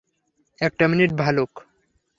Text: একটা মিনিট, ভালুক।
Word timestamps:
একটা 0.61 0.83
মিনিট, 0.87 1.11
ভালুক। 1.17 1.51